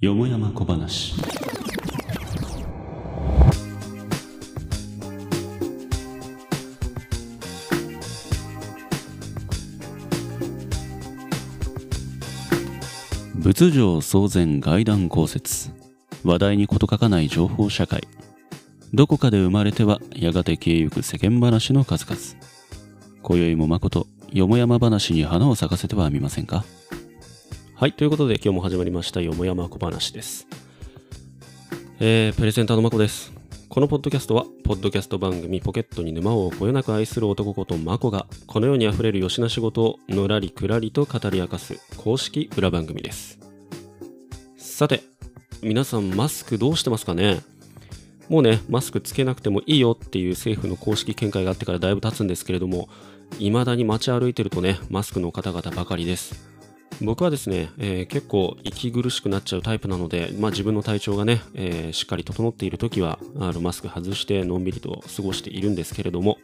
[0.00, 1.14] よもやま小話。
[13.38, 15.70] 仏上騒然外談公説
[16.24, 18.06] 話題に事欠かない情報社会
[18.92, 22.20] どこかで生まれてはやがて消えゆく世間話の数々
[23.22, 26.64] 今宵も誠よもやま話に花を咲かせてはみませんか？
[27.74, 30.46] はい、ということで今日も始まりましたよもやま小話です。
[32.00, 33.30] えー、プレゼンターのまこです。
[33.68, 43.38] このポッドキャストは、ポッドキャスト番組ポケットに沼をこよなく愛する男ことまこが、この世に溢れるよしな仕事をのらりくらりと語り明かす公式裏番組です。
[44.56, 45.02] さて、
[45.62, 47.40] 皆さんマスクどうしてますかね？
[48.32, 52.88] もうね、マスクつけなくてもいいよっていう政府の公式見解があってからだいぶ経つんですけれども、
[53.38, 56.50] 未だに街歩いてるとね、マスクの方々ばかりです。
[57.02, 66.38] 僕はですね、えー結構息苦しくなっちゃうタイプなので、まあ、自分の体調がね、えーしっかり整っている時はあのマスク外してのんびりと過ごしているんですけれども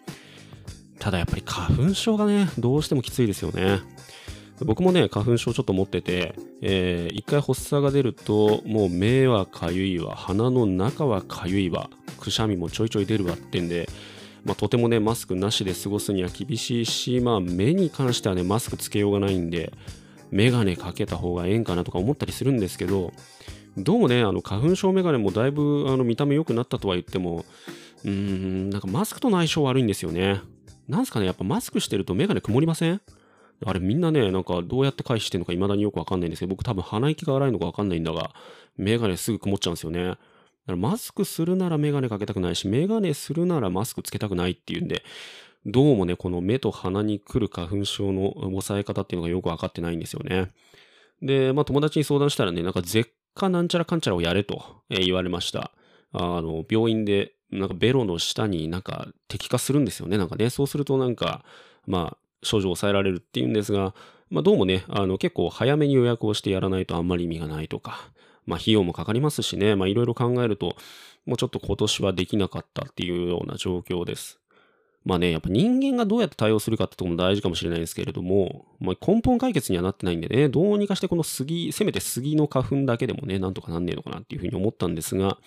[0.99, 3.81] ただやっぱり花粉症がねどうしてもきついですよね
[4.64, 10.17] 僕もね花粉症ちょっと持ってて、えー一回発作が出るともう目はかゆいわ。
[10.17, 11.91] 鼻の中はかゆいわ。
[12.20, 13.89] くしゃみもちょいちょい出るわってんで
[14.45, 19.73] まあ、とてもねマスクなしで過ごすには厳しいし、まあ、目に関してはねマスクつけようがないんで
[20.31, 23.12] メガネかけた方がええんかなとか思ったりするんですけど
[23.77, 27.45] どうもねあの花粉症メガネもだいぶあの見た目良くなったとは言っても
[28.05, 30.41] うーんなんかマスクとの相性悪いんですよね。
[30.89, 33.00] なんすかねやっぱマスクしてるとメガネ曇りません？
[33.64, 38.31] あれみんなねなんかどうやって回避してるのか未だによくわかんないんですけど僕多分鼻息が荒いのかわかんないんだが
[38.77, 40.19] メガネすぐ曇っちゃうんですよねだか
[40.67, 45.03] らマスクするならメガネかけたくないしメガネするならマスクつけたくないっていうんで
[45.67, 50.50] どうもね、この目と鼻に来る花粉症の抑え方っていうのがよくわかってないんですよね。
[51.20, 55.72] で、まあ友達に相談したらね、なんか舌下なんちゃらかんちゃらをやれと言われました。
[56.12, 60.16] あの、病院で、なんかベロの下になんか摘化するんですよね。
[60.16, 61.44] なんかね、そうするとなんか、
[61.87, 63.94] まあ、症状を抑えられるっていうんですが、
[64.31, 68.10] まあどうもね、あの結構早めに予約をしてやらないとあんまり意味がないとか、
[68.47, 70.77] まあ費用もかかりますしね、まあいろいろ考えると、
[71.27, 74.38] もうちょっと今年はできなかったっていうような状況です。
[75.04, 85.38] まあね、やっぱ人間がどうやって対応するかってところも大事かもしれないですけれども、まあ、根本解決にはなってないんでね、どうにかしてこの杉、せめて杉の花粉だけでもね、なんとかなんねえのかなっていうふうに思ったんですが、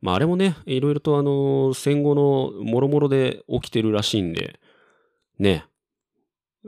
[0.00, 4.58] まああれもね、いろいろとあの、戦後のもろもろで起きてるらしいんで、
[5.38, 5.66] ね、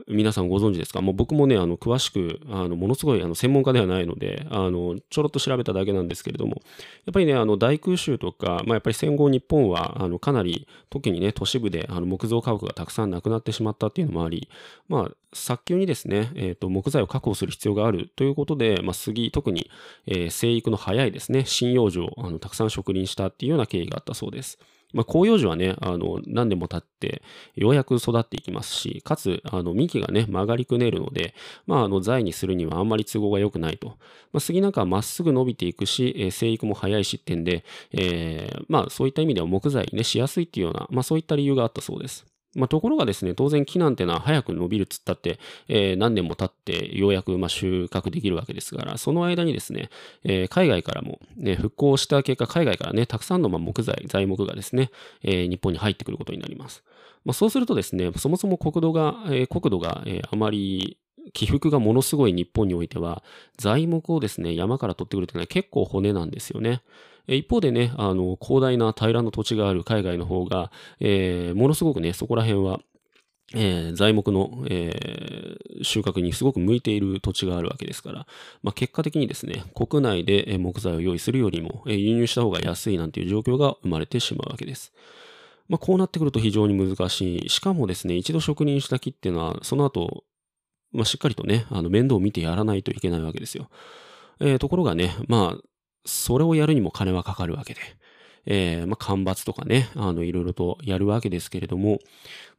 [0.07, 1.01] 皆さんご存知ですか？
[1.01, 6.63] もう僕もね、あの、詳しく、あの、ものすごい、あの、専門家ではないので、あの、ちょろっと調べただけなんですけれども、
[7.05, 14.49] やっぱりね、あの、大空襲とか、まあ、やっぱり戦後日本は、あの、かなり、特にね、都市部で、あの、木造家屋がたくさんなくなってしまったっていうのもあり、
[14.89, 19.69] まあ、早急にですね、えっ、と、木材を確保する必要があるということで、まあ、杉、特に、
[20.07, 24.57] えー生育の早いですね、針葉樹を、あの、たくさん植林したっていうような経緯があったそうです。
[24.93, 27.21] まあ、広葉樹はね、あの、何年も経って、
[27.55, 31.33] ようやく育っていきますし、かつ、あの、幹がね、曲がりくねるので、
[31.65, 33.89] まあ、あの、材にするにはあんまり都合が良くないと。
[34.31, 42.32] まあ、杉なんかはまっすぐ伸びていくし、えー生育も早いしってんで、えーまあ、そういった意味では木材ね、しやすいっていうような、まあ、そういった理由があったそうです。
[42.55, 49.89] まあ、ところがですね、当然木なんてのは早く伸びるっつったって、えー何年も経ってようやくま収穫できるわけですから、その間にですね、
[50.23, 54.91] えー海外からも、ね、復興した結果、海外からね、たくさんのま木材、材木がですね、
[55.23, 56.83] えー日本に入ってくることになります。
[57.25, 60.97] まあ、そうするとですね、そもそも国土が、え国土が、えあまり
[61.33, 63.23] 起伏がものすごい日本においては、
[63.57, 66.81] 材木をですね、山から取ってくるというのは結構骨なんですよね。
[67.27, 72.79] 一方でね、あの、広大な平らな土地がある海外の方が、えーものすごくね、そこら辺は、
[73.53, 78.27] えー材木の、えー収穫にすごく向いている土地があるわけですから、
[78.61, 84.93] まあ、結果的にですね、国内で木材を用意するよりも、えー輸入した方が安いなんていう状況が生まれてしまうわけです。
[85.69, 87.49] まあ、こうなってくると非常に難しい。
[87.49, 90.23] しかもですね、一度植林した木っていうのは、その後、
[90.93, 93.69] まあ、しっかりとね、あの面倒を見てやらないといけないわけですよ。
[94.39, 95.61] えーところがね、まあ、
[96.05, 97.81] それをやるにも金はかかるわけで、
[98.45, 101.99] えーまあ、干ばつとかね、あの、いろいろとやるわけですけれども、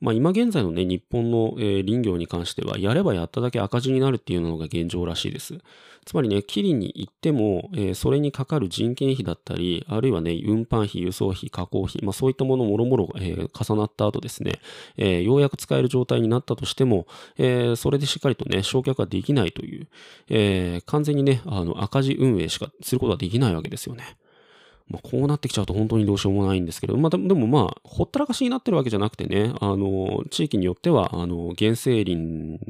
[0.01, 5.59] まあ、今現在のね、日本の、えー林業に関しては、やればやっただけ赤字になるっていうのが現状らしいです。
[6.05, 14.61] つまりね、切りに行っても、えーそれにかかる人件費だったり、あるいはね、運搬費、輸送費、加工費、まあ、そういったものもろもろ、え重なった後ですね、
[14.97, 17.07] えーようやく使える状態になったとしても、
[17.39, 19.89] えそれでしっかりとね、焼却ができないという、
[20.29, 24.17] え完全にね、あの、赤字運営しかすることはできないわけですよね。
[24.89, 32.61] まあ、こうなってきちゃうと本当にどうしようもないんですけど、まあ、でもまあ、ほったらかしになってるわけじゃなくてね、あの、地域によっては、あの、原生林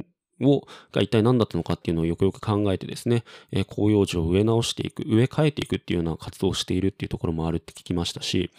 [0.41, 8.51] を、が一体何だったのかっていうのをよくよく考えてですね、えー、広葉樹を植え直していく、植え替えていくっていうような活動をしているっていうところもあるって聞きましたし、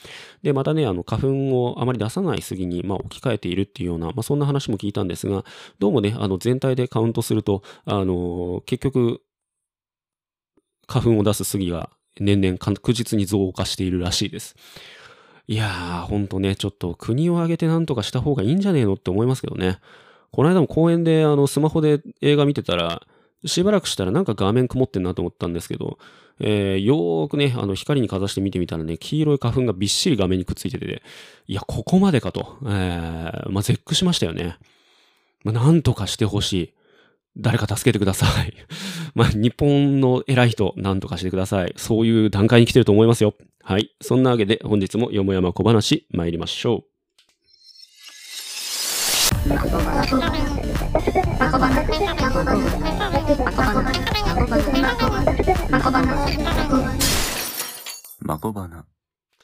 [0.43, 1.29] で、またね、あの、花粉
[1.63, 5.45] をあまり出さない杉に、まあ、置き換えているっていうような、まあ、そんな話も聞いたんですが、
[5.79, 9.21] どうもね、あの、全体でカウントすると、あの、結局、
[10.87, 11.91] 花粉を出す杉が
[12.21, 14.55] 年々確実に増加しているらしいです。
[15.49, 19.79] いやー、ほんとね、ちょっと国を挙げてなんとかした方がいいんじゃねえのって思いますけどね。
[20.37, 23.01] この間も公園であのスマホで映画見てたら、
[23.47, 25.97] しばらくしたらなんか画面曇ってんなと思ったんですけど、
[26.41, 31.03] えー、よーくね、あの光にかざして見てみたらね、黄色い花粉がびっしり画面にくっついてて、
[31.47, 34.59] いや、ここまでかと、えー、まあ、絶句しましたよね。
[35.43, 36.75] まあ、なんとかしてほしい。
[37.39, 38.53] 誰か助けてください。
[39.17, 41.73] まあ、日本の偉い人、なんとかしてください。
[41.79, 43.33] そういう段階に来てると思いますよ。
[43.63, 43.95] はい。
[44.03, 46.96] そんなわけで、本日もよもやま小話、参りましょう。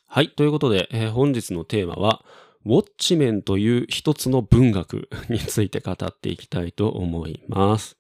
[0.06, 0.30] はい。
[0.30, 2.24] ということで、えー、本日のテーマは、
[2.64, 7.96] ウォッチメンという一つの文学について語っていきたいと思います。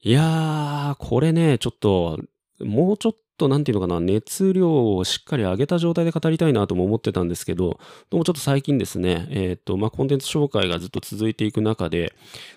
[0.00, 2.18] いやー、これね、ちょっと、
[2.60, 7.78] もうちょっと、なんていうのかな、熱量をしっかり上げた状態で語りたいなとも思ってたんですけど、
[8.10, 12.12] どうもちょっと最近ですね、えっ、ー、と、まあ、コンテンツ紹介がずっと続いていく中で、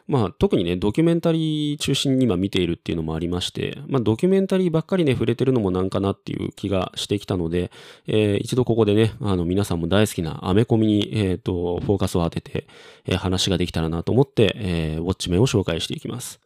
[0.07, 7.71] まあ、特にね、ドキュメンタリー中心に今見ているっていうのもありまして、まあ、ドキュメンタリーばっかりね、触れてるのもなんかなっていう気がしてきたので、
[8.05, 12.67] えー、一度ここでね、あの、皆さんも大好きなアメコミに、えっ、ー、と、フォーカスを当てて、
[13.05, 16.39] えー、話ができたらなと思って、えー、ウォッチメを紹介していきます。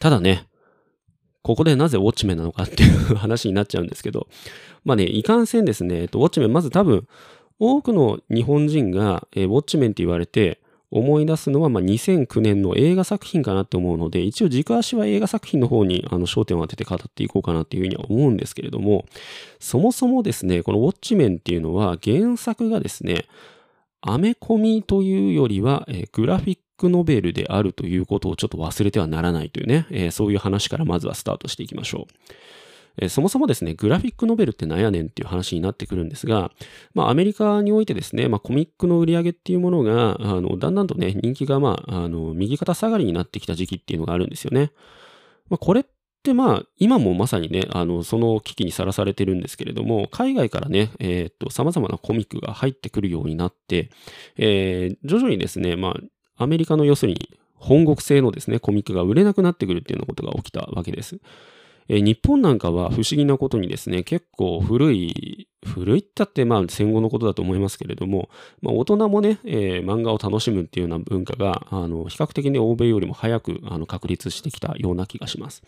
[0.00, 0.46] ただね、
[1.42, 4.28] ここでなぜウォッチメンなのかっていう話になっちゃうんですけど、
[4.84, 7.06] まあね、いかんせんですね、ウォッチメン、まず多分、
[7.58, 10.60] 多くの日本人が、えー、ウォッチメンって言われて
[10.90, 19.06] 思い出すのは、まあ、2009年の映画作品かなって思うので、一応軸足は映画作品の方にあの焦点を当てて語っていこうかなっていうふうには思うんですけれども、
[19.58, 23.26] そもそもですね、このウォッチメンっていうのは原作がですね、
[24.02, 32.32] アメコミというよりは、えー、グラフィックノベルであるということをちょっと忘れてはならないというね、えー、そういう話からまずはスタートしていきましょう。
[32.98, 36.50] えー、そもそもですね、グラフィックノベルって何やねんっていう話になってくるんですが、
[36.92, 44.72] まあ、アメリカにおいてですね、まあ、コミックの売り上げっていうものが、あの、だんだんとね、人気が、まあ、あの、右肩下がりになってきた時期っていうのがあるんですよね。
[45.48, 45.86] まあ、これ
[46.24, 53.90] で、まあ、今もまさにね、あの、その危機にさらされてるんですけれども、海外からね、えっ、と、様々なコミックが入ってくるようになって、
[54.36, 55.94] えー、徐々にですね、まあ、
[56.42, 61.20] アメリカの要するに本国製のですね、コミックが売れなくなってくるっていうようなことが起きたわけです。
[61.88, 68.28] えー、日本なんかは不思議なことにですね、結構古い古いったってまあ戦後のことだと思いますけれども、
[68.60, 75.62] まあ、大人もね、えー、漫画を楽しむっていうような文化が、あの、比較的に欧米よりも早くあの確立してきたような気がします。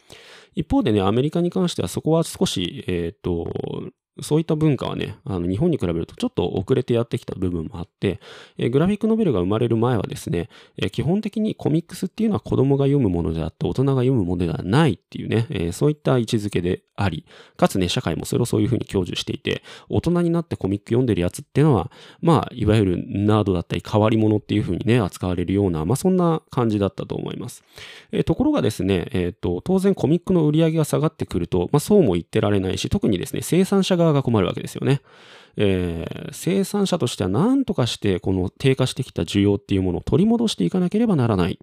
[0.54, 8.20] 一方でね、アメリカに関してはそこは少し、えっ、ー、と、そういった文化はね、あの日本に比べるとちょっと遅れてやってきた部分もあって、
[8.58, 17.26] え、グラフィックノベルが生まれる前はですね、え、基本的にコミックスっていうのは子供が読むものであって大人が読むものではないっていうね、え、そういった位置づけであり、
[17.56, 21.90] かつね、社会もそれをそういうふうに享受していて、大人になってコミック読んでるやつっていうのは、
[22.20, 27.64] まあ、いわゆるナードだったり変わり者っていうふうにね、扱われるような、まあそんな感じだったと思います。
[28.12, 35.00] えところがですね、えっ、と、当然コミックの売り上げが下がってくると、まあそうも言ってられないし、特にですね、生産者が側が困るわけですよね。
[35.56, 41.58] えー、生産者としては何とかしてこの低下してきた需要っていうものを取り戻していかなければならない。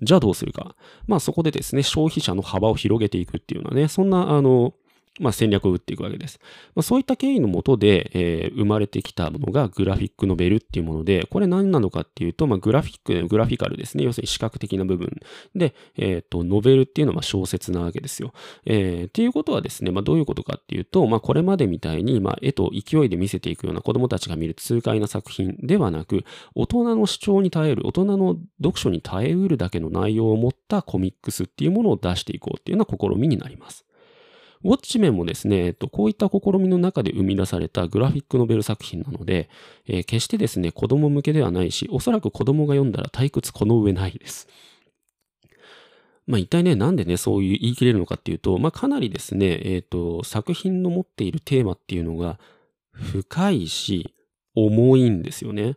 [0.00, 0.74] じゃあどうするか。
[1.06, 4.74] まあそこでですね、消費者の幅を広げていくっていうようなね、そんなあの
[5.20, 6.40] まあ、戦略を打っていくわけです。
[6.74, 14.04] まあ、そういった経緯のもとで、えー、生まれてきたものがグラフィックノベルっていうもので、これ何なのかっていうと、まあ、グラフィック、グラフィカルですね。
[14.04, 15.20] 要するに視覚的な部分。
[15.54, 18.32] で、えっ、ー、と、ノベルっていうのは小説なわけですよ。
[18.64, 33.84] えー、っていうことはですね、まあ、どういうことかっていうと、まあ、これまでみたいに、まあ、絵と勢いで見せていくような子供たちが見る痛快な作品ではなく、大人の主張に耐える、大人の読書に耐えうるだけの内容を持ったコミックスっていうものを出していこうっていうような試みになります。
[34.64, 39.48] ウォッチメンもですね、えっと、こういった試みの中で生み出されたグラフィックノベル作品なので、
[39.86, 44.48] えー、決してですね、子供向けではないし、おそらく子供が読んだら退屈この上ないです。
[46.26, 52.38] まあ一体ね、なんでね、そういう言い切れるのかっていうと、まあかなりですね、えっ、ー、と、作品の持っているテーマっていうのが
[52.92, 54.14] 深いし、
[54.54, 55.76] 重いんですよね。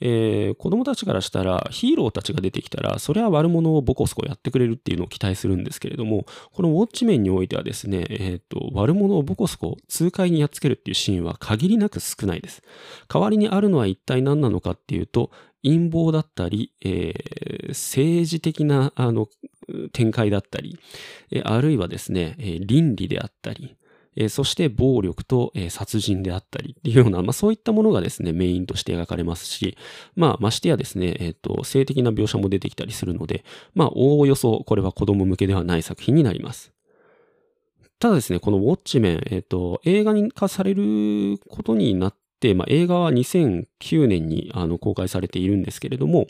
[0.00, 12.62] えー、子供たちからしたらヒーローたちが出てきたら、それは悪者をボコスコやってくれるっていうのを期待するんですけれども、このウォッチメンにおいてはですね、えっ、と、悪者をボコスコ痛快にやっつけるっていうシーンは限りなく少ないです。
[13.08, 15.30] 代わりにあるのは一体何なのかっていうと、
[15.62, 19.28] 陰謀だったり、えー、政治的な、あの、
[19.92, 20.78] 展開だったり、
[21.30, 23.76] えあるいはですね、え倫理であったり、
[24.16, 29.76] えそして暴力と、え殺人であったりっていうような、まあそういったものがですね、メインとして描かれますし、
[30.16, 33.44] まあましてやですね、えっ、と、性的な描写も出てきたりするので、
[33.74, 36.72] まあおおよそこれは子供向けではない作品になります。
[37.98, 42.14] ただですね、このウォッチメン、えっ、と、映画に化されることになっ、
[42.52, 46.26] まあ、映画は2009年にあの公開されているんですけれども、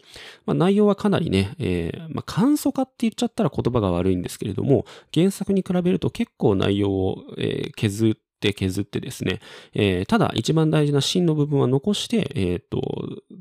[0.47, 9.41] まあ、内容はかなりね、えー、まあ、簡素化って言っちゃったら言葉が悪いんですけれども、原作に比べると結構内容を、えー、削って削ってですね、
[9.73, 12.81] えー、ただ一番大事な芯の部分は残して、えっ、と、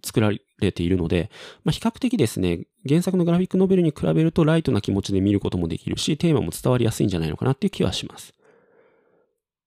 [0.04, 1.30] 作られているので、
[1.66, 8.34] まあ、比較的ですね、原作のグラフィックノベルに比べるとライトな気持ちで見ることもできるし、テーマも伝わりやすいんじゃないのかなっていう気はします。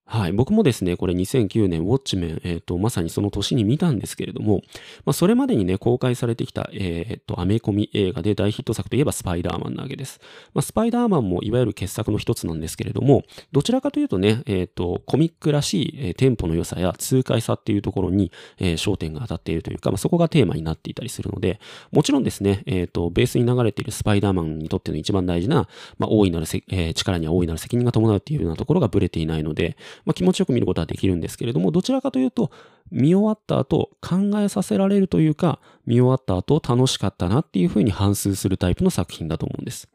[0.09, 0.31] はい。
[0.31, 4.61] 僕もですね、これ2009年、ウォッチメン、えっ、ー、と、まさにその年に見たんですけれども、
[5.03, 10.21] まあ、それまでにね、公開されてきた、えっ、ー、と、アメコミ映画で大ヒット作といえばスパイダーマンなわけです。
[10.53, 21.59] まあ、スパイダーマンもいわゆる傑作の一つなんですけれども、どちらかというとね、えっ、ー、と、コミックらしい、え、テンポの良さや痛快さっていうところに、え、焦点が当たっているというか、まあ、そこがテーマになっていたりするので、
[21.91, 32.51] もちろんですね、えっ、と、ベースに流れているスパイダーマンにとっての一番大事な、まあ、大いなるせ、え、力には大いなる責任が伴うっていうようなところがブレていないので、まあ、気持ちよく見ることはできるんですけれども、どちらかというと、
[32.91, 39.89] 見終わった後、考えさせられるというか、見終わった後、楽しかったなっていうふうに反数するタイプの作品だと思うんです。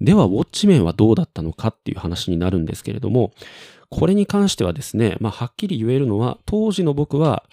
[0.00, 3.32] では、ウォッチ面はどうだったのかっていう話になるんですけれども、
[3.88, 7.44] これに関してはですね、まあ、はっきり言えるのは、当時の僕は、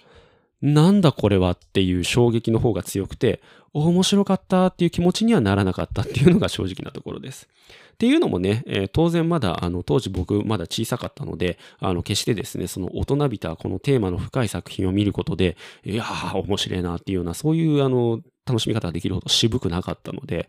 [0.62, 3.40] なんだこれはっていう衝撃の方が強くて、
[3.74, 7.48] 面白かったっていう気持ちにはならなかったっていうのが正直なところです。
[7.94, 20.48] っていうのもね、えー、当然まだ、あの、当時僕まだ小さかったので、あの、決してですね、その大人びたこのテーマの深い作品を見ることで、いやー、面白いなっていうような、そういう、あの、楽しみ方ができるほど渋くなかったので、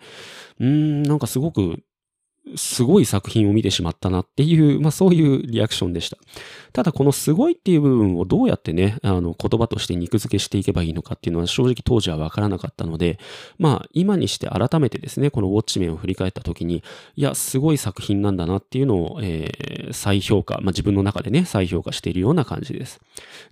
[0.60, 1.84] うーん、なんかすごく
[2.56, 6.18] すごい作品を見てしまったなっていう、まあそういうリアクションでした。
[6.74, 13.18] ただこのすごいっていう部分をどうやってね、あの言葉として肉付けしていけばいいのかっていうのは正直当時はわからなかったので、
[13.58, 16.84] まあ今にして改めてですね、このウォッチメンを振り返った時に、
[17.16, 23.00] いや、すごい作品なんだなっていうのを、えー、再評価、まあ自分の中でね、再評価しているような感じです。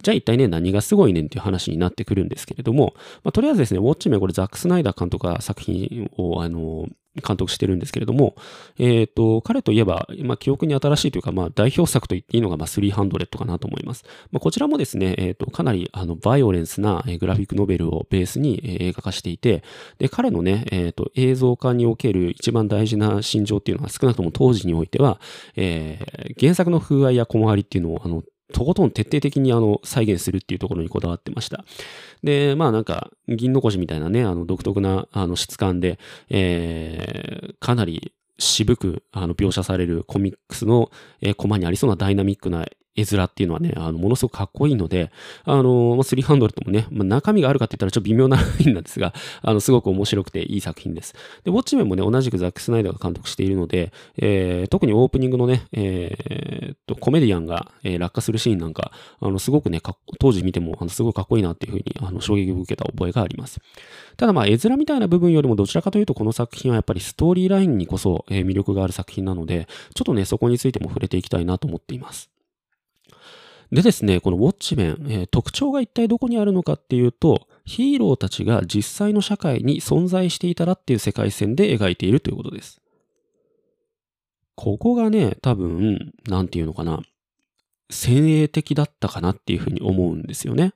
[0.02, 6.88] じゃあ一体ね、何がすごいねんっていう話になってくるんですけれども、まあとりあえずですね、ウォッチメンこれザック・スナイダー監督が作品を、あの、
[7.22, 8.36] 監督してるんですけれども、
[8.79, 14.03] えっ、ー、と、彼といえば、まあ、記憶に新しいというか、まあ、代表作と言っていいのが、まあ、300かなと思います。
[14.32, 19.63] まあ、こちらもですね、えっ、ー、と、かなり、あの、バイオレンスなグラフィックノベルをベースに映画化していて、
[20.00, 25.20] で、彼のね、えっ、ー、と、映像化における一番大事な心情っていうのは、少なくとも当時においては、
[25.55, 31.65] えー、原作の風合いや小回りっていうのを、あの、とことん徹底的にあの再現するっていうところにこだわってました。
[32.24, 40.91] で、まあなんか、銀のこしみたいなね、あの独特なあの質感で、えー、かなり渋くあの描写されるコミックスの、
[41.22, 42.65] えー、コマにありそうなダイナミックな
[42.96, 45.12] 絵面っていうのはね、あの、ものすごくかっこいいので、
[45.46, 51.14] あの、300もね、まあ、中身があるかって言ったらちょっと微妙なラインなんですが、あの、すごく面白くていい作品です。
[51.44, 59.82] で、ウォッチメンもね、同じくザック・スナイダーが監督しているので、えー、特にオープニングのね、えー、と、コメディアンが、えー、落下するシーンなんか、あの、すごくね、
[60.20, 63.60] 当時見ても、あの、すごいかっこいいなっていうふうに、あの、衝撃を受けた覚えがあります。
[64.18, 72.33] ただまあ、絵面みたいな部分よりもどちらかというと、この作品はやっぱりストーリーラインにこそ、えー、魅力がある作品なので、ちょっとね、そこについても触れていきたいなと思っています。
[73.74, 82.80] でですね、このウォッチメン、えー、特徴が一体どこにあるのかっていうと、ヒーローたちが実際の社会に存在していたらっていう世界線で描いているということです。
[84.53, 87.01] ここがね、多分、なんていうのかな、
[87.89, 90.74] 先鋭的だったかなっていうふうに思うんですよね。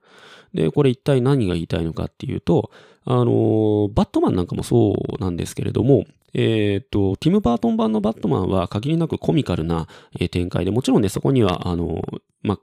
[0.56, 2.72] で、これ一体何が言いたいのかっていうと、
[3.06, 9.88] あの、バットマンなんかもそうなんですけれども、えっ、と、ティム・バートン版のバットマンは限りなくコミカルな、
[10.20, 12.02] え展開で、もちろんね、そこには、あの、
[12.42, 12.60] まあ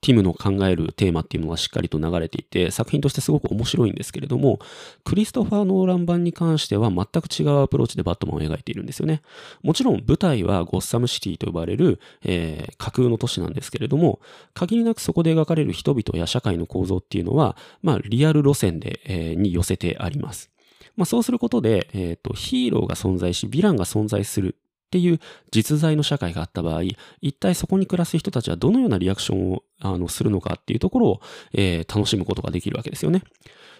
[0.00, 4.58] ティムの考えるテーマっていうのがしっかりと流れていて、作品としてすごく面白いんですけれども、
[5.02, 9.22] クリストファー・ノーラン版に関しては全く違うアプローチでバットマンを描いているんですよね。
[9.62, 14.20] もちろん舞台はゴッサムシティと呼ばれる、えー、架空の都市なんですけれども、
[14.52, 20.50] 限りなくそこで描かれる人々や社会の構造っていうのは、まあ、リアル路線で、えー、に寄せてあります。
[20.96, 24.56] まあ、そうすることで、えっ、ー、と、ヒーローが存在し、ヴィランが存在する
[24.94, 25.18] っていう
[25.50, 26.82] 実在の社会があった場合、
[27.20, 31.20] 一体そこに暮らす人たちはどのようなリアクションをあのするのかっていうところを、
[31.52, 33.24] えー、楽しむことができるわけですよね。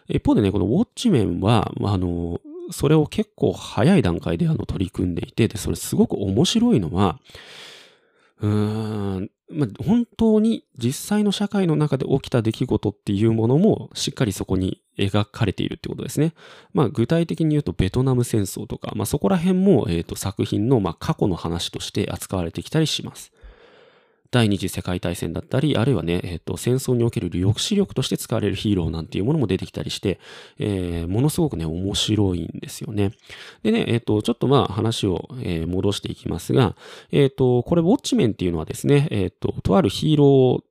[0.08, 2.40] 一方でね、このウォッチメンは、あの、
[2.72, 7.20] それを結構早い段階であの取り組んでいて、で、それすごく面白いのは、
[8.40, 16.34] うーん、まあ、本当に実際の社会の中で起きた出来事っていうものもしっかりそこに描かれているってことですね。
[16.72, 23.32] まあ、具体的に言うとベトナム戦争とか、まあ、そこら辺も、えー、と作品のまあ過去の話として扱われてきたりします。
[24.34, 30.18] 第二次世界大戦だったり、あるいはね、えっ、と、戦争における抑止力として使われるヒーローなんていうものも出てきたりして、
[30.58, 33.12] えー、ものすごくね、面白いんですよね。
[33.62, 36.74] でね、えっ、と、ちょっとまあ話を、えー、戻していきますが、
[37.12, 40.64] えっ、と、これ、ウォッチメンっていうのはですね、えっ、と、とあるヒーロー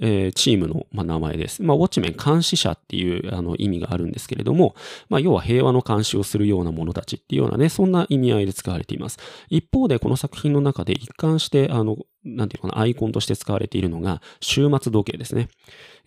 [0.00, 1.62] えー、チームの、まあ、名前です。
[1.62, 4.76] まあ、ウォッチメン監視者っていうあの意味があるんですけれども、
[5.08, 9.18] まあ、要は平和の監視をするような者たちっていうようなね、そんな意味合いで使われています。
[9.48, 15.48] 一方で、この作品の中で一貫して、あの、なんていうかな、アイコンとして使われているのが、終末時計ですね。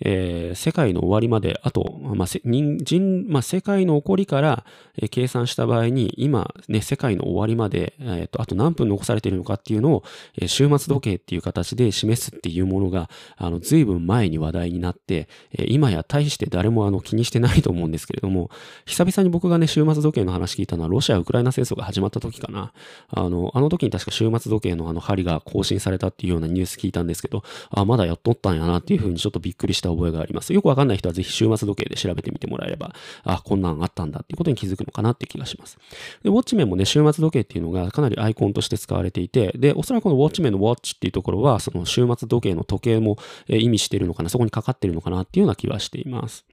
[0.04, 4.66] えー、世界の終わりまで、あと、まあ、人人、まあ、世界の起こりから、
[4.98, 10.04] えー、計算した場合に、今、ね、世界の終わりまで、えっ、ー、と、あと何分残されているのかっていうのを、
[10.40, 18.50] えー、終末時計っていう形で示すっていうものが、あの、随分前に話題になって、えー、今や大して誰もあの気にしてないと思うんですけれども、
[18.86, 22.74] 久々に僕がね、終末時計の話聞いたのは、ロシア・ウクライナ戦争が始まった時かな。
[23.10, 30.54] あの、あの時に確か終末時計のあの針が更新されたっていうようなニュース聞いたんですけど、あ、まだやっとったんやなっていうふうにちょっとびっくりした覚えがあります。
[30.54, 32.94] よくわかんない人はぜひ週末時計で調べてみてもらえれば、
[33.24, 35.78] あ、こんなんあったんだっていうことに気づくのかなって気がします。
[36.24, 43.18] で、ウォッチメンもね、週末時計っていうのがかなりアイコンとして使われていて、で、おそらくこのウォッチメンのウォッチっていうところは、その週末時計の時計も
[43.48, 46.46] 意味してるのかな、そこにかかってるのかなっていうような気はしています。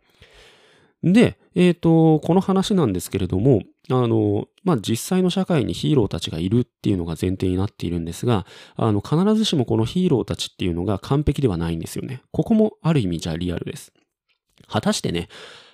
[1.03, 12.23] で、えっ、ー、と、この話なんですけれども、あの、まあ、実際の社会にヒーローたちがいるっていうのが前提になっているんですが、あの、必ずしもこのヒーローたちっていうのが完璧ではないんですよね。
[12.33, 13.93] ここもある意味じゃリアルです。
[14.67, 15.29] 果たしてね、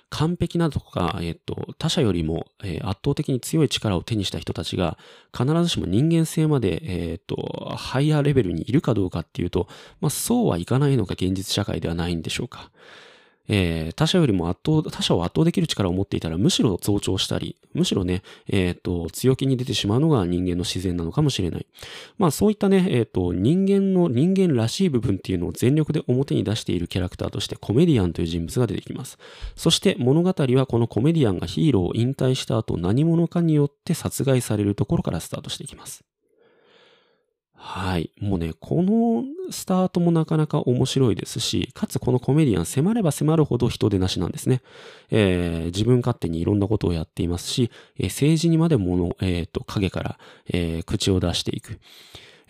[0.09, 4.97] 完璧なとか、えっと、他者よりも、えー、圧倒的に強い力を手にした人たちが、
[5.37, 9.67] 必ずしも人間性まで、えっと、ハイヤーレベルにいるかどうかっていうと、
[9.99, 12.71] まあ、そうはいかないのが現実社会ではないんでしょうか。
[13.47, 21.65] えー、他者よりも圧倒、他者を圧倒できる力を持っていたら、むしろ増長したり、むしろね、えっ、ー、と、強気に出てしまうのが人間の自然なのかもしれない。
[22.17, 29.17] まあ、そういったね、えっ、ー、と、人間の人間らしい部分っていうのを全力で表に出しているキャラクターとしてコメディアンという人物が出てきます。
[29.55, 36.03] そして物語はこのコメディアンがヒーローを引退した後何者かによって殺害されるところからスタートしていきます。
[37.57, 38.11] はい。
[38.19, 44.61] もうね、このスタートもなかなか面白いですし、かつこのコメディアン迫れば迫るほど人手なしなんですね。
[45.09, 50.19] えー、自分勝手にいろんなことをやっていますし、えー、政治にまでもの、え、ー、と、影から、
[50.51, 51.79] え、口を出していく。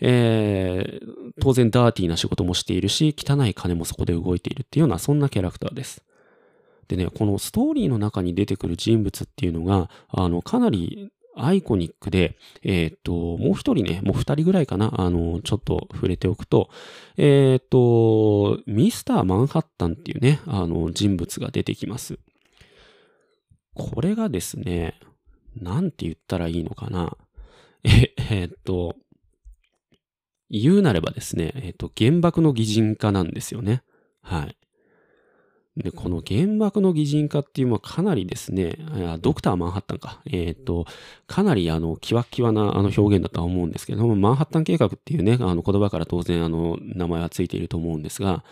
[0.00, 1.00] え、
[1.40, 6.02] 当然ダーティーな仕事もしているし、汚い金もそこで動いているっていうような、そんなキャラクターです。
[6.88, 16.70] でね、このストーリーの中に出てくる人物っていうのが、あの、かなりアイコニックで、えっ、と、もう一人ね、もう二人ぐらいかな、あの、ちょっと触れておくと、
[17.16, 22.18] えっ、と、ミスター・マンハッタンっていうね、あの、人物が出てきます。
[23.74, 24.98] これがですね、
[25.54, 27.16] なんて言ったらいいのかな。
[27.84, 28.96] え、えっと、
[30.50, 33.82] 言うなればですね、えっと、原爆の擬人化なんですよね。
[34.22, 34.56] はい。
[35.76, 38.78] で、この原爆の擬人化っていうのはかなりですね、
[39.20, 40.20] ドクターマンハッタンか。
[40.24, 40.86] えっ、ー、と、
[41.26, 48.42] かなりあの、キワキワなあの表現だとは思うんですけども、マンハッタン計画っていうね、あの言葉から当然あの、名前はついていると思うんですが、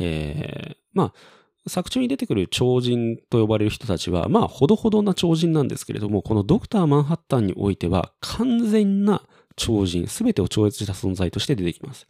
[0.00, 9.22] えー、まあ、作中に出てくる超人と呼ばれる人たちは、まあ、ほどほどな超人なんですけれども、このドクターマンハッタンにおいては、完全な
[9.54, 12.08] 超人、すべてを超越した存在として出てきます。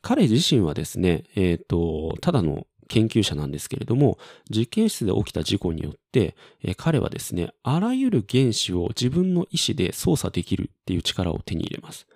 [0.00, 4.18] 彼自身はですね、えっ、ー、と、ただの研究者なんですけれども、
[4.50, 12.06] 実験室で起きた事故によって、え彼はですね、あらゆる原子を自分の意思で操作できるっていう力を手に入れます。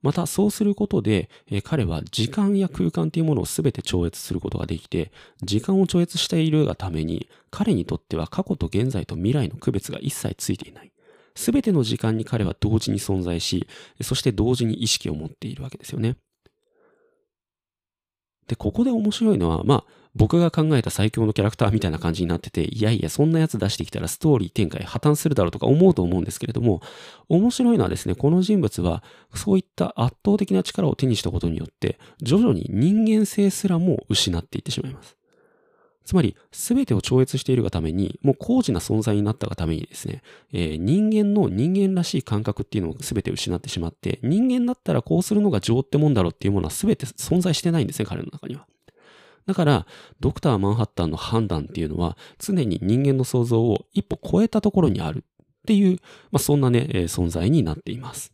[0.00, 10.92] また、そうすることで、え彼は時間や空間というものを全て超越することができて、時間を超越しているがために、彼にとっては過去と現在と未来の区別が一切ついていない。
[11.34, 13.66] すべての時間に彼は同時に存在し、
[14.02, 16.16] そして同時に意識を持っているわけですよね。
[18.48, 26.82] で、ここで面白いのは、まあ、僕が考えた最強のキャラクターみたいな感じになってて、いやいや、そんなやつ出してきたらストーリー展開破綻するだろうとか思うと思うんですけれども、
[27.28, 29.02] 面白いのはですね、この人物は、
[29.34, 35.16] そういった圧倒的な力を手にしたことによって、徐々に人間性すらも失っていってしまいます。
[36.04, 48.66] つまり、すべてを超越しているがために、もう高次な存在になったがためにですね、えー、人間の人間らしい感覚っていうのをすべて失ってしまって、人間だったらこうするのが情ってもんだろうっていうものはすべて存在してないんですね、彼の中には。
[49.46, 49.86] だから、
[50.20, 55.98] ドクター・マンハッタンの判断っていうのは、常に人間の想像を一歩超えたところにあるっていう、
[56.30, 58.32] まあ、そんなね、えー、存在になっています。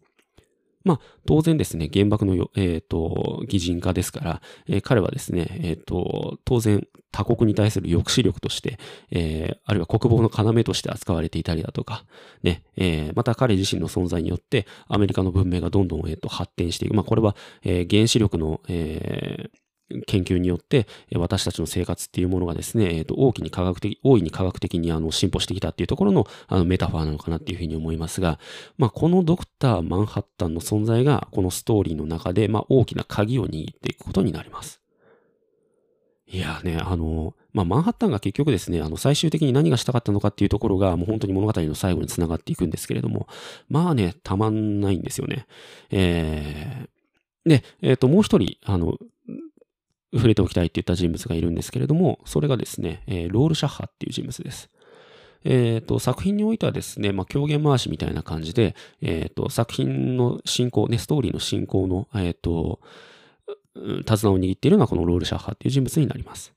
[0.85, 8.79] まあ、当然ですね、原爆のよ、えっ、と、擬人化ですから、えー彼はですね、えっ、と、当然、他国に対する抑止力として、
[9.11, 12.05] えーあるいは国防の要として扱われていたりだとか、
[12.43, 16.95] ね、えーまた彼自身の存在によって、アメリカの文明がどんどん、えーと発展していく。
[16.95, 19.68] まあ、これは、えー原子力の、えー
[20.07, 28.39] 研究によって、私たちの生活っていうものがですね、えーと大きに科学的、大いに科学的にあの進歩してきたっていうところのあのメタファーなのかなっていうふうに思いますが、
[28.77, 34.81] まあ、このドクター・マンハッタンの存在が、このストーリーの中で、まあ、大きな鍵を握っていくことになります。
[36.31, 43.27] いやね、あの、まあ、マンハッタンが結局ですね、あの、最終的に何がしたかったのかっていうところが、もう本当に物語の最後につながっていくんですけれども、
[43.69, 45.47] まあね、たまんないんですよね。
[45.91, 48.99] えー、で、えっ、と、もう一人、あの、
[50.15, 54.71] 触れておきたいって言った人物がいるんですけれども、それがですね、えーロールシャッハっていう人物です。
[55.45, 62.81] えっ、と、作品においてはですね、まあ、狂言回しみたいな感じで、えっ、と、作品の進行、ね、ストーリーの進行の、えっ、と、
[64.05, 66.53] 手綱を握っているのはこのロールシャッハっていう人物になります。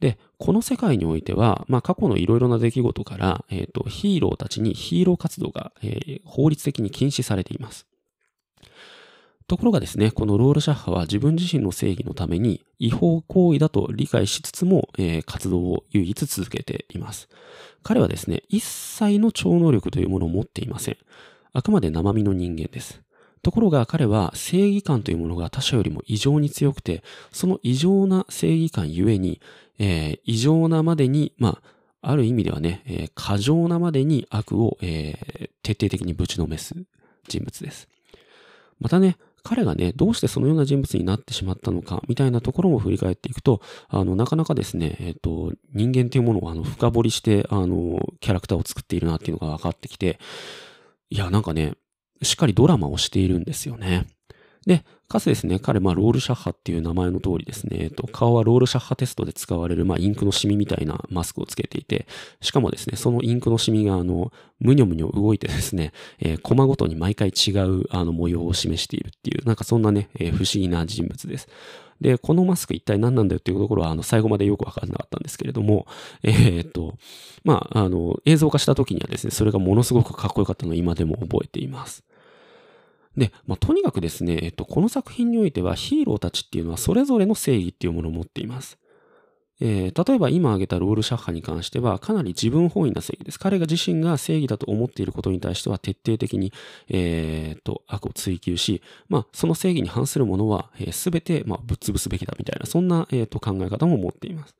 [0.00, 7.86] で、この世界においては、まあ、過去のいろいろな出来事から、えっ、と、ヒーローたちにヒーロー活動が、えー法律的に禁止されています。
[9.46, 17.28] ところがですね、このロールシャッハは自分自身の正義のために違法行為だと理解しつつも、えー活動を唯一続けています。
[17.82, 20.96] 彼はですね、一切の超能力というものを持っていません。
[21.52, 23.02] あくまで生身の人間です。
[23.42, 27.02] ところが彼は正義感というものが他者よりも異常に強くて、
[27.32, 29.40] その異常な正義感ゆえに、
[29.78, 31.60] えー異常なまでに、ま
[32.02, 36.74] あ、ある意味ではね、えー過剰なまでに悪を、えー徹底的にぶちのめす
[37.28, 37.88] 人物です。
[38.80, 50.18] またね、彼がね、どうしてそのような人物になってしまったのか、みたいなところも振り返っていくと、あの、なかなかですね、えっ、と、人間というものをあの、深掘りして、あの、キャラクターを作っているなっていうのが分かってきて、
[51.10, 51.74] いや、なんかね、
[52.22, 54.06] しっかりドラマをしているんですよね。
[54.66, 62.06] で、かつですね、彼、まあ、ロールシャッハっていう名前の通りですね、えっと、顔はロールシャッハテストで使われる、まあ、インクのシミみたいなマスクをつけていて、
[62.40, 71.48] しかもですね、そのインクのシミが、あの、むにょむにょ動いてですね、えーコマごとに毎回違う、あの、模様を示しているっていう、なんかそんなね、えー不思議な人物です。
[72.00, 75.86] で、このマスク一体何なんだよっていうところは、あの、最後までよくわからなかったんですけれども、
[76.22, 76.94] えーっと、
[77.44, 82.02] まあ、あの、映像化した時にはですね、それがものすごくかっこよかったのを今でも覚えています。
[83.16, 88.78] で、まあ、とにかくですね、えっと、この作品においてはヒーローたちっていうのはそれぞれの正義っていうものを持っています。
[89.60, 93.38] えー例えば今挙げたロールシャッハに関してはかなり自分本位な正義です。
[93.38, 96.52] 彼が自身が正義だと思っていることに対しては徹底的に、
[96.88, 104.56] えーと悪を追求し、まあ、その正義に反するものは、えー、全て、まあ、ぶっ潰すべきだみたいな、そんな、えーと考え方も持っています。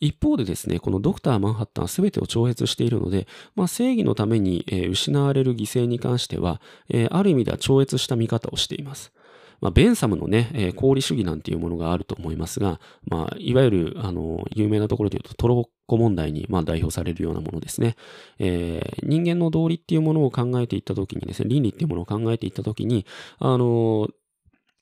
[0.00, 9.12] 一方でですね、このドクター・マンハッタンは全てを超越しているので、まあ、正義のために、えー失われる犠牲に関しては、えーある意味では超越した見方をしています。
[9.60, 17.96] まあ、ベンサムのね、えー功利主義なんていうものがあると思いますが、まあ、いわゆる、あの、有名なところで言うと、トロッコ問題に、まあ、代表されるようなものですね。
[18.38, 23.06] えー人間の道理っていうものを考えていったときにですね、倫理っていうものを考えていったときに、
[23.38, 24.08] あの、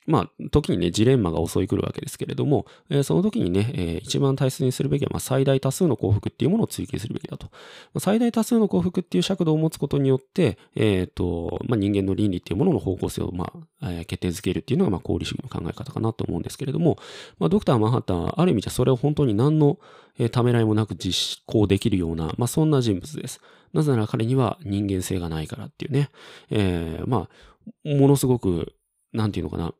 [0.07, 7.47] まあ、時にね、ジレンマが襲い来るわけですけれども、えーその時にね、えー一番大切にするべきは、まあ、最大多数の幸福っていうものを追求するべきだと。
[7.47, 16.99] まあ最大多数の幸福っていう尺度を持つことによって、えっ、と、まあ、人間の倫理っていうものの方向性を、まあ、えー決定づけるっていうのが、まあ、功利主義の考え方かなと思うんですけれども、
[17.39, 19.79] まあ、ドクター・マンハッタンは、ある意味じゃそれを本当に何の、
[20.19, 23.41] えーためらいもなく実行できるような、まあ、そんな人物です。
[23.73, 26.11] なぜなら彼には人間性がないからっていうね、
[26.51, 28.75] えーまあ、ものすごく、
[29.13, 29.75] なんていうのかな、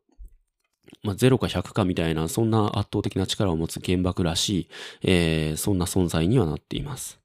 [1.03, 4.69] まあ、0か100かみたいな、そんな圧倒的な力を持つ原爆らしい、
[5.03, 7.21] えーそんな存在にはなっています。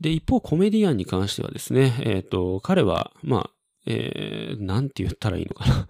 [0.00, 3.50] で、一方、コメディアンに関してはですね、えっ、と、彼は、まあ、
[3.86, 5.88] えーなんて言ったらいいのかな。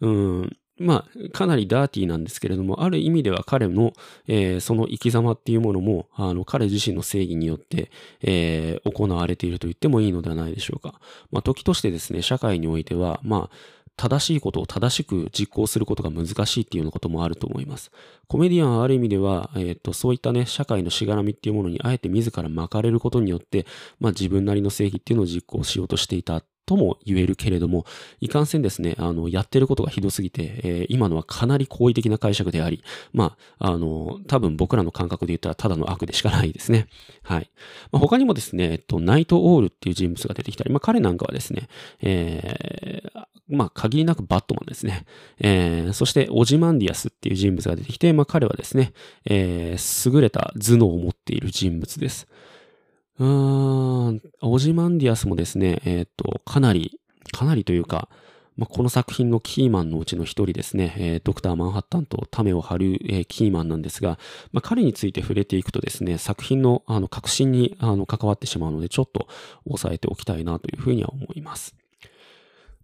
[0.02, 0.56] うん。
[0.78, 3.94] まあ、かなりダーティーなんですけれども、ある意味では彼の、
[4.26, 11.00] えーその生き様っていうものも、あの、彼自身の正義によって、えー行われていると言ってもいいのではないでしょうか。
[11.30, 13.56] まあ、時としてですね、社会においては、まあ、
[13.96, 17.90] 正しいことを正しく実行することが難しいっていうようなこともあると思います。
[18.28, 23.66] コメディアンはある意味では、えっ、と、そういったね、社会のしがらみっていうものにあえて自ら巻かれることによって、
[23.98, 27.86] まあ自分なりの正義っていうのを実行しようとしていたとも言えるけれども、
[28.20, 36.88] いかんせんですね、あの、やってることがひどすぎて、えー今のはかなり好意的な解釈であり、まあ、あの、多分僕らの感覚で言ったらただの悪でしかないですね。
[37.22, 37.50] はい。
[37.92, 41.68] まあ、他にもですね、えっと、ナイト・オールっていう人物が出てきたり、まあ彼なんかはですね、
[42.02, 45.04] えーまあ限りなくバットマンですね。
[45.38, 48.92] えーそしてオジマンディアスっていう人物が出てきて、まあ彼はですね、
[49.24, 52.26] えー優れた頭脳を持っている人物です。
[53.18, 57.00] うーん、オジマンディアスもですね、えっ、と、かなり、
[57.32, 58.08] かなりというか、
[58.56, 64.18] まあ、この作品のキーマンのうちの一人ですね、えー、ドクター・マンハッタンとタメを張る、えー、キーマンなんですが、
[64.52, 69.28] まあ、彼について触れていくとですね、作品のあの革新にあの関わってしまうので、ちょっと
[69.66, 71.74] 押さえておきたいなというふうには思います。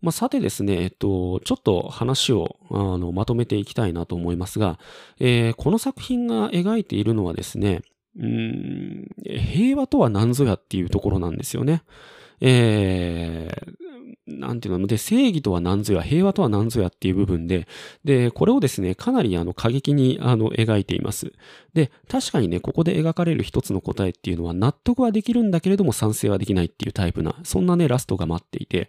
[0.03, 4.79] まあ、さてですね、えっと、ちょっと話をあのまとめていきたいなと思いますが、
[5.21, 7.83] えー、この作品が描いているのはですね、
[8.17, 11.83] 平和とは何ぞやっていうところなんですよね。
[12.45, 17.69] えー、なんていうの、で、正義とは何ぞや、平和とは何ぞやっていう部分で、
[18.05, 21.33] で、これをですね、かなりあの過激にあの描いています。
[21.73, 28.89] で、確かにね、ここで描かれる一つの答えっていうのは納得はできるんだけれども賛成はできないっていうタイプな、そんなね、ラストが待っていて、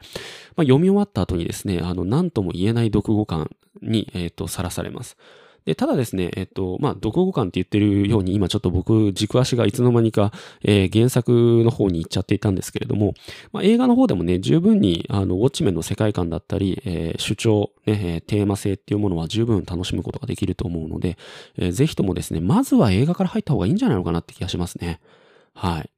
[0.55, 5.17] まあ、読み終わった後にですね、あの、何とも言えない読後感に、えっ、ー、と、さらされます。
[5.65, 10.31] で、ただですね、えっと、まあ、読後感って言ってるように、今ちょっと僕、軸足がいつの間にか、
[10.63, 13.13] えー、原作の方に行っちゃっていたんですけれども、
[13.51, 21.17] まあ、映画の方でもね、十分に、あの、ウォッチメンの世界観だったり、えー、主張、ね、えテーマ性っていうものは十分楽しむことができると思うので、
[21.57, 24.99] えー、ぜひともですね、まずは映画から入った方がいいんじゃないのかなって気がしますね。
[25.53, 25.89] はい。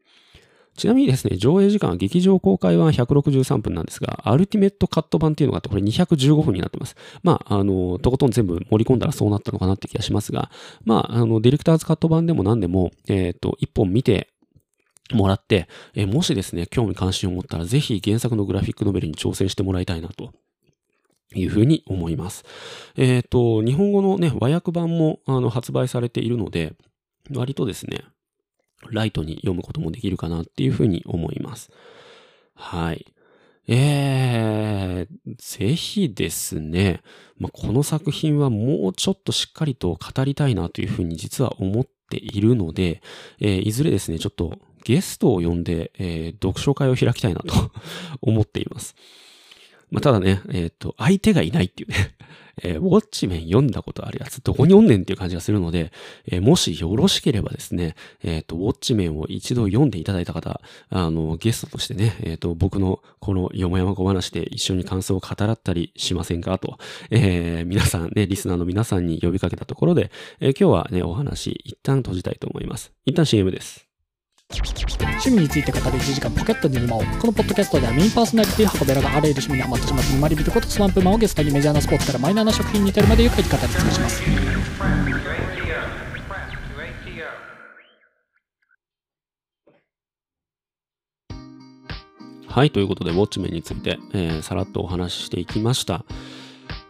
[0.77, 6.95] ちなみにですね、上映時間は劇場公開は163分なんですが、アルティメットカット版っていうのがあって、これ215分になってます。
[7.23, 10.51] まあ、あの、とことん全部盛り込んだらそうなったのかなって気がしますが、
[10.83, 14.29] まあ、あの、ディレクターズカット版でも何でも、えっ、ー、と、一本見て、
[15.13, 20.31] もらって、えー、もしですね、興味関心を持ったら、ぜひ原作のグラフィックノベルに挑戦してもらいたいなと
[21.35, 22.43] いうふうに思います。
[22.95, 26.73] えっ、ー、と、日本語のね、和訳版もあの発売されているので、
[27.33, 28.03] 割とですね、
[28.91, 31.71] ライトに読むこともできるかなっていうふうに思います。
[32.53, 33.05] はい。
[33.67, 37.01] えー、ぜひですね、
[37.39, 43.01] まあ、この作品はもうちょっとしっかりと語りたいなというふうに実は思っているので、
[43.39, 47.71] えー、いずれですね、ちょっとゲストを呼んで、えー、読書会を開きたいなと
[48.21, 48.95] 思っています。
[49.89, 52.15] まあ、ただね、えっ、ー、と、相手がいないっていうね
[52.61, 55.91] えー、ウォッチメン読んだことあるやつ、どこにおんねんっていう感じがするので、
[56.27, 66.77] えー、もしよろしければですね、えっ、ー、と、ウォッチメンを一度読んでいただいた方、あの、ゲストとしてね、えっ、と、僕のこのよもやま小話で一緒に感想を語らったりしませんかと、
[67.09, 72.91] え皆さんね、リスナーの皆さんに呼びかけたところで、え今日はね、お話一旦閉じたいと思います。
[73.05, 73.94] 一旦 CM です。
[75.25, 84.23] 趣味について語る1時間ポケットに沼をこのポッドキャストではメインパーソナリティ箱べらがあらゆる趣味にハマってしまった沼り人ことスワンプマンをゲストにメジャーなスポーツからマイナーな食品に至るまでゆっくり語り尽くします。
[92.47, 96.05] はいということでウォッチメンについて、えー、さらっとお話ししていきました。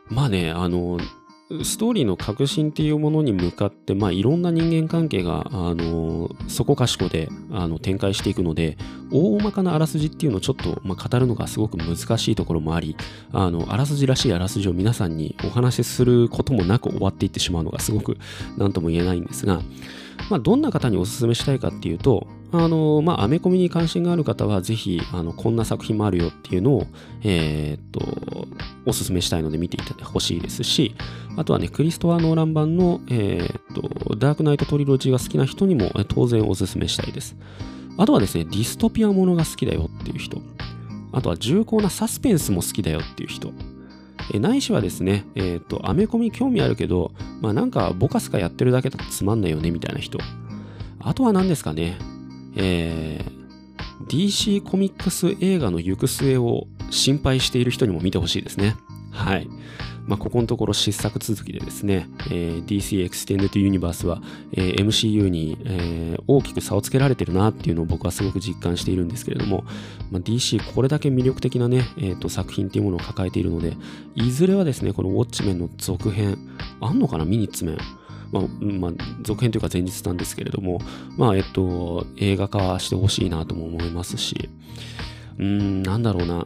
[0.08, 1.00] まあねあの
[1.63, 8.77] ストーリーの革新っていうものに向かって、まあ、いろんな人間関係が、あの、そこかしこで、あの、展開していくので、
[9.12, 12.97] 大まかなあらすじっていうのをちょっと、まあ、語るのがすごく難しいところもあり、
[13.31, 18.17] あの、あらすじらしいあらすじを皆さんにお話しすることもなく終わっていってしまうのがすごく
[18.58, 19.62] 何とも言えないんですが、
[20.30, 26.88] まあ、どんな方にお勧めしたいかっていうと、あの、まあ、アメコミに関心がある方は、ぜひ、あの、こんな作品もあるよっていうのを、
[27.24, 28.48] えー、っと、
[28.86, 30.96] お勧めしたいので見ていてほしいですし、
[31.38, 37.36] あとはね、クリストワー・ノーラン版の、えー、っと、ダークナイトトリロジーが好きな人にも当然お勧めしたいです。
[37.98, 40.42] あとはですね、ディストピアものが好きだよっていう人。
[41.12, 43.54] あとは重厚なサスペンスも好きだよっていう人。
[44.34, 47.12] えないしはですね、えっ、と、アメコミ興味あるけど、
[47.42, 50.18] まあなんかボカスカやってるだけだとつまんないよねみたいな人。
[51.00, 51.98] あとは何ですかね、
[52.56, 58.76] えー、DC コミックス映画の行く末を心配している人にも見てほしいですね。
[59.12, 59.48] はい。
[60.06, 64.22] まあ、ここのところ失策続きでですね、えー、DC Extended Universe は、
[64.54, 69.63] えー、MCU に、えー、大きく差をつけられてるなっていうのを僕はすごく実感しているんですけれども、
[70.12, 73.76] まあ、DC これだけ魅力的なね、えーと、作品っていうものを抱えているので、
[74.15, 76.38] いずれはですね、このウォッチメンの続編、
[76.82, 77.26] あんのかな？
[77.26, 77.78] ミニッツメン。
[78.32, 78.91] まあ、まあ、
[79.22, 80.80] 続編というか前日なんですけれども、
[81.18, 84.50] まあ、えっと、映画化してほしいなとも思いますし、
[85.39, 86.46] うん、なんだろうな。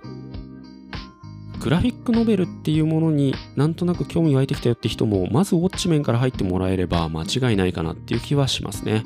[1.60, 9.04] グラフィックノベルっていうものになんとなく興味湧いてきたよって人も、まずウォッチメンから入ってもらえれば間違いないかなっていう気はしますね。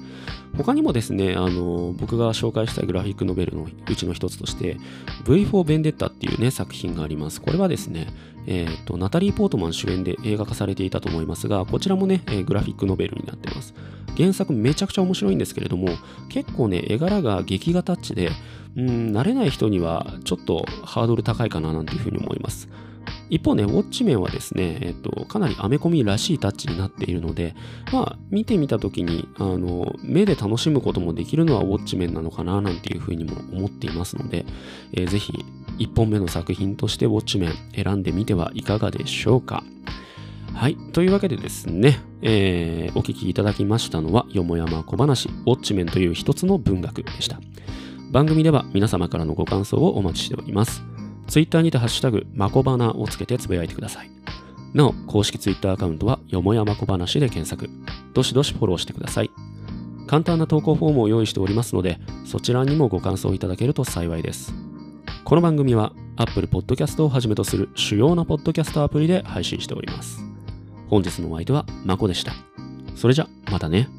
[0.55, 4.77] 他にもですね、あの、僕が紹介したグラフィックノベルのうちの一つとして、
[5.27, 7.41] V for Vendetta っていうね、作品があります。
[7.41, 8.07] これはですね、
[8.45, 13.73] えっ、ー、と、ナタリー・ポートマン主演で映画化されていたと思いますが、こちらもね、えー、グラフィックノベルになってます。
[14.15, 15.89] 原作めちゃくちゃ面白いんですけれども、
[16.29, 18.29] 結構ね、絵柄が劇画タッチで、
[18.75, 22.69] うん、慣れない人にはちょっとハードル高いかななんていうふうに思います。
[23.29, 27.55] 一方ね、ウォッチメンはですね、えっと、かなりアメコミらしいタッチになっているので、
[27.91, 34.45] まあ、見てみたときに、あの、目で楽しむこともできるのはウォッチメンなのかな、なんていうふうにも思っていますので、
[34.93, 35.33] えーぜひ、
[35.79, 39.63] 一本目の作品としてウォッチメン選んでみてはいかがでしょうか。
[40.53, 40.77] はい。
[40.93, 47.39] というわけでですね、えーお聞きいただきましたのは、よもやま小話、ウォッチメンという一つの文学でした。
[48.13, 50.83] 番組では皆様からのご感想をお待ちしております。
[51.27, 54.11] ツイッターにてハッシュタグ、まこばなをつけてつぶやいてください。
[54.71, 57.71] なお、公式ツイッターアカウントは、よもやまこ話で検索。
[58.13, 59.31] どしどしフォローしてください。
[60.05, 64.53] 簡単な投稿フォームを用意しておりますので、そちらにもご感想いただけると幸いです。
[65.23, 70.23] この番組は Apple Podcast をはじめとする主要なポッドキャストアプリで配信しております。
[70.87, 72.33] 本日のお相手はまこでした。
[72.95, 73.89] それじゃ、またね。